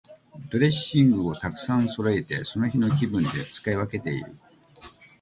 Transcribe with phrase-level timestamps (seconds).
[0.51, 4.35] ドレッシングをたくさんそろえて、その日の気分で使い分けている。